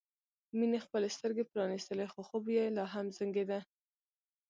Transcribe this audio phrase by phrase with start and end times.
[0.57, 3.59] مينې خپلې سترګې پرانيستلې خو خوب یې لا هم زنګېده